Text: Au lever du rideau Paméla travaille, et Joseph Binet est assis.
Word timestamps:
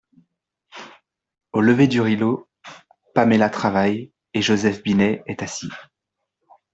Au 1.53 1.61
lever 1.61 1.85
du 1.85 2.01
rideau 2.01 2.49
Paméla 3.13 3.51
travaille, 3.51 4.11
et 4.33 4.41
Joseph 4.41 4.81
Binet 4.81 5.21
est 5.27 5.43
assis. 5.43 5.69